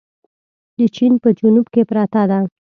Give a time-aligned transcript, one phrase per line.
[0.77, 2.39] د چين په جنوب کې پرته ده.